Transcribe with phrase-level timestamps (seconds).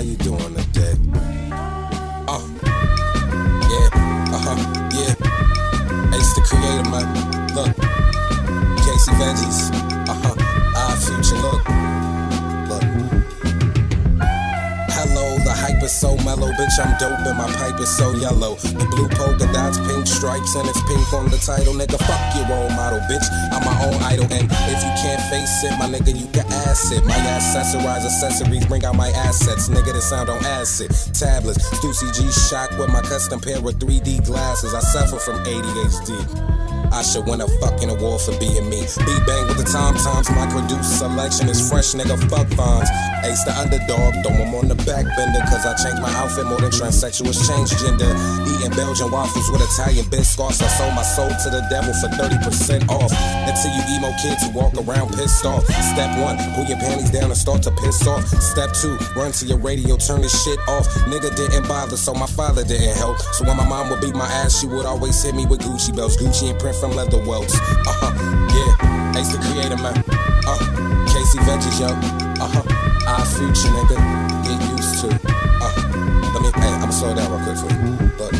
[0.00, 0.94] How you doing today?
[2.26, 2.40] Uh,
[3.68, 3.88] yeah,
[4.32, 4.56] uh huh,
[4.94, 6.16] yeah.
[6.16, 7.29] Ace the creator, man.
[16.80, 18.56] I'm dope and my pipe is so yellow.
[18.56, 21.74] The blue polka dots, pink stripes, and it's pink on the title.
[21.74, 23.26] Nigga, fuck your role model, bitch.
[23.52, 26.90] I'm my own idol, and if you can't face it, my nigga, you can ass
[26.90, 27.04] it.
[27.04, 29.68] My accessorize accessories, bring out my assets.
[29.68, 30.90] Nigga, this sound on acid.
[31.12, 34.72] Tablets, Stussy G shock with my custom pair of 3D glasses.
[34.72, 36.79] I suffer from ADHD.
[36.92, 38.82] I should win a fucking award for being me.
[38.82, 40.28] Beat bang with the tom toms.
[40.30, 42.18] My produce selection is fresh, nigga.
[42.28, 42.90] Fuck bonds.
[43.22, 44.18] Ace the underdog.
[44.26, 45.40] Throw him on the back bender.
[45.46, 48.10] Cause I changed my outfit more than transsexuals change gender.
[48.50, 50.58] Eating Belgian waffles with Italian biscuits.
[50.58, 53.12] I sold my soul to the devil for 30% off.
[53.46, 55.62] Until you emo kids who walk around pissed off.
[55.94, 58.26] Step one, pull your panties down and start to piss off.
[58.42, 60.90] Step two, run to your radio, turn this shit off.
[61.06, 63.18] Nigga didn't bother, so my father didn't help.
[63.38, 65.94] So when my mom would beat my ass, she would always hit me with Gucci
[65.94, 66.16] belts.
[66.16, 67.54] Gucci and print from leather welts.
[67.54, 68.12] Uh huh,
[68.56, 69.20] yeah.
[69.20, 70.02] Ace the creator, man.
[70.48, 70.56] Uh,
[71.12, 71.88] Casey Veggies, yo.
[72.40, 72.64] Uh huh.
[73.06, 73.96] Our future, nigga.
[74.48, 75.08] Get used to.
[75.60, 75.76] Uh,
[76.32, 77.92] let me, hey, I'ma slow down real quick for you.
[78.16, 78.32] Look.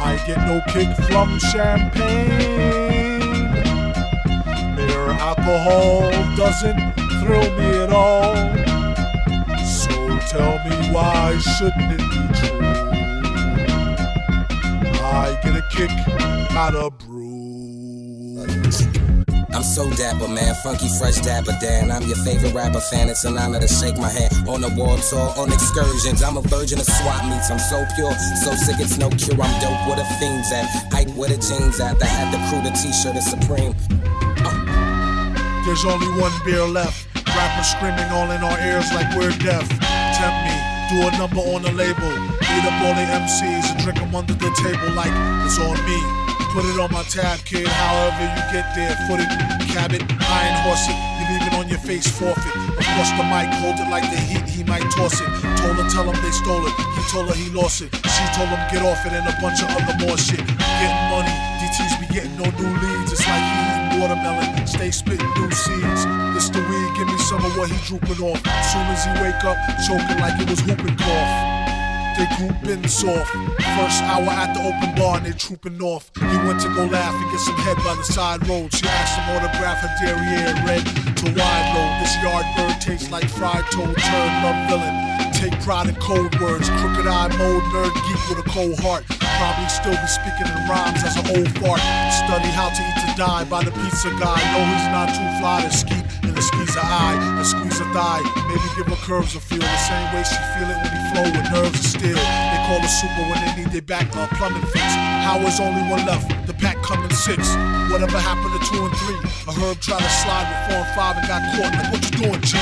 [0.00, 3.20] I get no kick from champagne.
[4.74, 6.80] Mere alcohol doesn't
[7.20, 8.34] thrill me at all.
[9.66, 9.92] So
[10.32, 12.87] tell me why shouldn't it be true?
[15.18, 15.90] I get a kick
[16.54, 18.38] out of brew.
[19.50, 20.54] I'm so dapper, man.
[20.62, 21.90] Funky, fresh dapper, Dan.
[21.90, 23.08] I'm your favorite rapper fan.
[23.08, 26.22] It's an honor to shake my hand on the wall tour, on excursions.
[26.22, 27.50] I'm a virgin of swap meets.
[27.50, 29.34] I'm so pure, so sick it's no cure.
[29.42, 30.70] I'm dope with the fiends at.
[30.94, 31.98] Hype with the jeans at.
[31.98, 33.74] The hat, the crew, the t-shirt is supreme.
[35.66, 37.10] There's only one beer left.
[37.26, 39.66] Rappers screaming all in our ears like we're deaf.
[40.14, 40.54] Tempt me,
[40.88, 42.12] do a number on the label.
[42.40, 45.12] Beat up all the MCs and drink them under the table like
[45.44, 46.00] it's on me.
[46.56, 47.68] Put it on my tab, kid.
[47.68, 49.28] However you get there, foot it,
[49.68, 50.96] cab it, iron horse it.
[51.20, 52.68] You leave it on your face, forfeit.
[52.98, 55.28] Course, the mic, hold it like the heat, he might toss it.
[55.60, 56.74] Told her, tell him they stole it.
[56.98, 57.94] He told her he lost it.
[57.94, 60.42] She told him get off it and a bunch of other more shit.
[60.42, 61.30] Getting money,
[61.62, 63.12] DTs be getting no new leads.
[63.12, 63.67] It's like he
[64.00, 66.06] watermelon, stay spitting new seeds.
[66.48, 68.40] The weed, give me some of what he drooping off.
[68.72, 71.58] Soon as he wake up, choking like it was whooping cough.
[72.16, 73.30] They grouping soft.
[73.76, 76.10] First hour at the open bar and they trooping off.
[76.16, 78.72] He went to go laugh and get some head by the side road.
[78.72, 80.86] She asked him autograph her derriere red
[81.18, 81.92] to wide road.
[82.00, 84.94] This yard bird tastes like fried toad, turn love villain.
[85.34, 89.04] Take pride in cold words, crooked eye mode, nerd geek with a cold heart.
[89.38, 91.78] Probably still be speaking in rhymes as an old fart.
[92.10, 94.34] Study how to eat to die by the pizza guy.
[94.50, 95.94] No, he's not too fly to ski
[96.26, 98.18] in the squeeze a eye and squeeze a thigh.
[98.50, 101.26] Maybe give her curves a feel the same way she feel it when he flow
[101.30, 102.18] with nerves of steel.
[102.18, 104.90] They call her super when they need their back uh, plumbing fix.
[105.22, 106.34] How is only one left?
[106.50, 107.54] The pack coming six.
[107.94, 109.22] Whatever happened to two and three?
[109.46, 111.72] A herb tried to slide with four and five and got caught.
[111.78, 112.58] Like what you doing, G?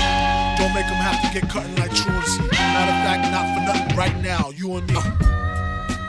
[0.61, 2.45] Don't make them have to get cutting like truancy.
[2.53, 4.53] Matter of fact, not for nothing right now.
[4.53, 5.46] You and me.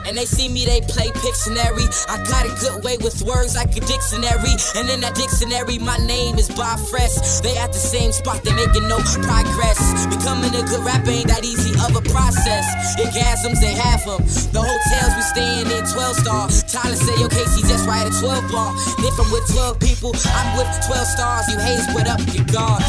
[0.08, 1.84] And they see me, they play Pictionary.
[2.08, 4.56] I got a good way with words like a dictionary.
[4.72, 7.44] And in that dictionary, my name is Bob Fresh.
[7.44, 9.76] They at the same spot, they making no progress.
[10.08, 12.64] Becoming a good rapper ain't that easy of a process.
[12.96, 14.24] Orgasms, they have them.
[14.56, 16.48] The hotels we staying in 12 star.
[16.72, 18.72] Tyler say, yo, Casey, just right at 12 bar.
[19.04, 21.52] If I'm with 12 people, I'm with 12 stars.
[21.52, 22.88] You haze, put up your guards.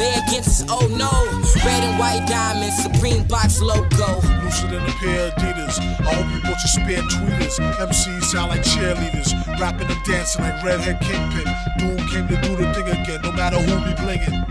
[0.00, 1.43] They against us, oh no.
[1.64, 4.20] Red and white diamonds, Supreme Box logo.
[4.42, 5.78] Looser than a pair of Adidas.
[5.80, 7.58] I hope you bought your spare tweeters.
[7.80, 9.32] MCs sound like cheerleaders.
[9.58, 11.48] Rapping and dancing like Redhead Kingpin.
[11.78, 14.44] Doom came to do the thing again, no matter who be blingin'.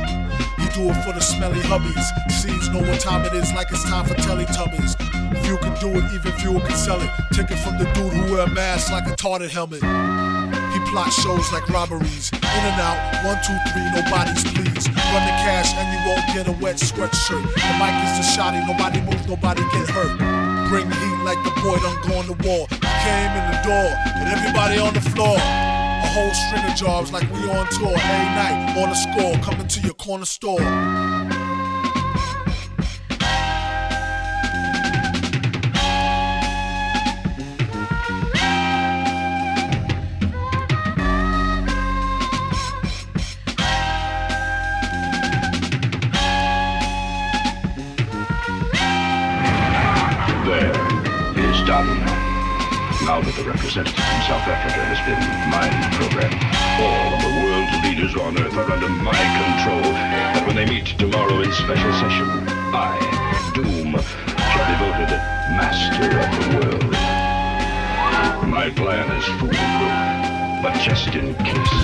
[0.58, 2.32] He do it for the smelly hubbies.
[2.32, 4.98] Seeds know what time it is, like it's time for Teletubbies.
[5.46, 7.10] Few can do it, even fewer can sell it.
[7.32, 9.84] Take it from the dude who wear a mask like a tarted helmet.
[10.94, 12.30] Plot shows like robberies.
[12.32, 14.94] In and out, one, two, three, nobody's pleased.
[14.94, 17.42] Run the cash and you won't get a wet sweatshirt.
[17.42, 20.20] The mic is the shotty, nobody moves, nobody get hurt.
[20.70, 22.68] Bring the heat like the boy done go on the wall.
[22.70, 23.90] Came in the door
[24.22, 25.34] and everybody on the floor.
[25.34, 27.90] A whole string of jobs like we on tour.
[27.90, 30.62] Every night on the score, coming to your corner store.
[53.06, 55.20] now that the representative from South Africa has been
[55.52, 56.40] mind programmed.
[56.80, 60.86] All of the world's leaders on Earth are under my control, and when they meet
[60.98, 62.28] tomorrow in special session,
[62.72, 62.96] I,
[63.54, 65.12] Doom, shall be voted
[65.60, 66.92] master of the world.
[68.48, 71.84] My plan is foolproof, but just in case.